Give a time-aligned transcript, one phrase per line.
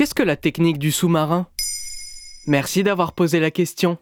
[0.00, 1.46] Qu'est-ce que la technique du sous-marin?
[2.46, 3.98] Merci d'avoir posé la question.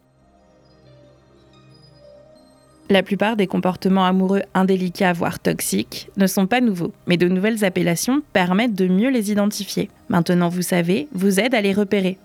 [2.89, 7.65] La plupart des comportements amoureux indélicats, voire toxiques, ne sont pas nouveaux, mais de nouvelles
[7.65, 9.89] appellations permettent de mieux les identifier.
[10.07, 12.17] Maintenant, vous savez, vous aide à les repérer.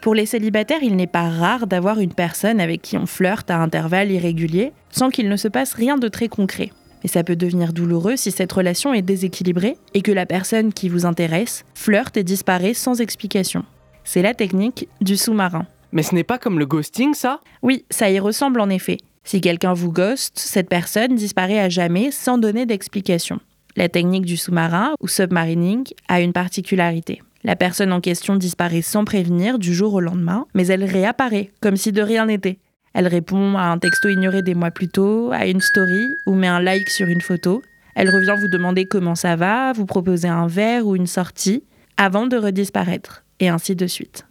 [0.00, 3.58] Pour les célibataires, il n'est pas rare d'avoir une personne avec qui on flirte à
[3.58, 6.70] intervalles irréguliers, sans qu'il ne se passe rien de très concret.
[7.02, 10.88] Mais ça peut devenir douloureux si cette relation est déséquilibrée et que la personne qui
[10.88, 13.64] vous intéresse flirte et disparaît sans explication.
[14.04, 15.66] C'est la technique du sous-marin.
[15.92, 17.40] Mais ce n'est pas comme le ghosting, ça?
[17.62, 18.98] Oui, ça y ressemble en effet.
[19.24, 23.40] Si quelqu'un vous ghost, cette personne disparaît à jamais sans donner d'explication.
[23.76, 27.22] La technique du sous-marin, ou submarining, a une particularité.
[27.44, 31.76] La personne en question disparaît sans prévenir du jour au lendemain, mais elle réapparaît, comme
[31.76, 32.58] si de rien n'était.
[32.92, 36.48] Elle répond à un texto ignoré des mois plus tôt, à une story ou met
[36.48, 37.62] un like sur une photo.
[37.94, 41.64] Elle revient vous demander comment ça va, vous proposer un verre ou une sortie,
[41.96, 44.26] avant de redisparaître, et ainsi de suite.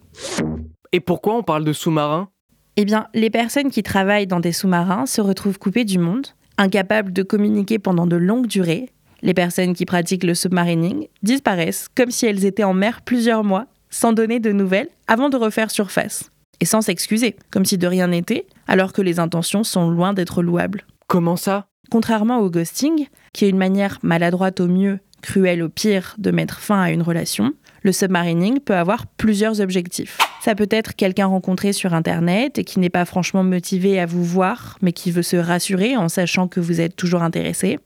[0.92, 2.28] Et pourquoi on parle de sous-marin
[2.76, 6.26] Eh bien, les personnes qui travaillent dans des sous-marins se retrouvent coupées du monde,
[6.58, 8.90] incapables de communiquer pendant de longues durées.
[9.22, 13.66] Les personnes qui pratiquent le submarining disparaissent comme si elles étaient en mer plusieurs mois,
[13.88, 18.08] sans donner de nouvelles, avant de refaire surface et sans s'excuser, comme si de rien
[18.08, 20.84] n'était, alors que les intentions sont loin d'être louables.
[21.06, 21.66] Comment ça?
[21.90, 26.60] Contrairement au ghosting, qui est une manière maladroite au mieux, cruelle au pire de mettre
[26.60, 30.18] fin à une relation, le submarining peut avoir plusieurs objectifs.
[30.42, 34.24] Ça peut être quelqu'un rencontré sur Internet et qui n'est pas franchement motivé à vous
[34.24, 37.78] voir, mais qui veut se rassurer en sachant que vous êtes toujours intéressé.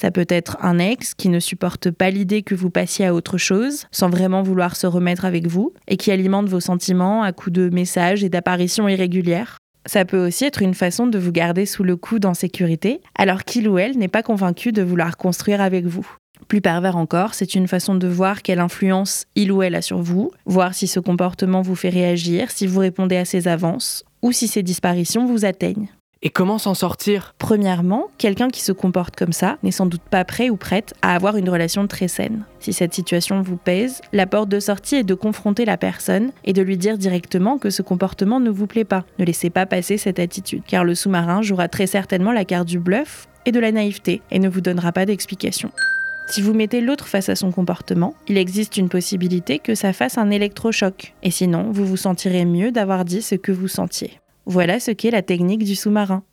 [0.00, 3.36] Ça peut être un ex qui ne supporte pas l'idée que vous passiez à autre
[3.36, 7.54] chose, sans vraiment vouloir se remettre avec vous, et qui alimente vos sentiments à coups
[7.54, 9.58] de messages et d'apparitions irrégulières.
[9.86, 13.42] Ça peut aussi être une façon de vous garder sous le coude en sécurité, alors
[13.42, 16.06] qu'il ou elle n'est pas convaincu de vouloir construire avec vous.
[16.46, 20.00] Plus pervers encore, c'est une façon de voir quelle influence il ou elle a sur
[20.00, 24.30] vous, voir si ce comportement vous fait réagir, si vous répondez à ses avances, ou
[24.30, 25.88] si ses disparitions vous atteignent.
[26.20, 27.36] Et comment s'en sortir?
[27.38, 31.14] Premièrement, quelqu'un qui se comporte comme ça n'est sans doute pas prêt ou prête à
[31.14, 32.44] avoir une relation très saine.
[32.58, 36.52] Si cette situation vous pèse, la porte de sortie est de confronter la personne et
[36.52, 39.04] de lui dire directement que ce comportement ne vous plaît pas.
[39.20, 42.80] Ne laissez pas passer cette attitude, car le sous-marin jouera très certainement la carte du
[42.80, 45.70] bluff et de la naïveté et ne vous donnera pas d'explication.
[46.26, 50.18] Si vous mettez l'autre face à son comportement, il existe une possibilité que ça fasse
[50.18, 51.14] un électrochoc.
[51.22, 54.18] Et sinon, vous vous sentirez mieux d'avoir dit ce que vous sentiez.
[54.48, 56.24] Voilà ce qu'est la technique du sous-marin.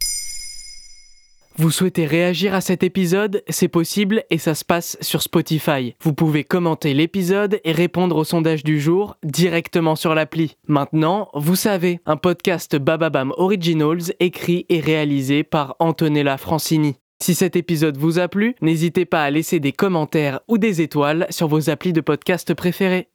[1.57, 3.43] Vous souhaitez réagir à cet épisode?
[3.49, 5.95] C'est possible et ça se passe sur Spotify.
[6.01, 10.55] Vous pouvez commenter l'épisode et répondre au sondage du jour directement sur l'appli.
[10.69, 16.95] Maintenant, vous savez, un podcast Bababam Originals écrit et réalisé par Antonella Francini.
[17.21, 21.27] Si cet épisode vous a plu, n'hésitez pas à laisser des commentaires ou des étoiles
[21.31, 23.09] sur vos applis de podcast préférés.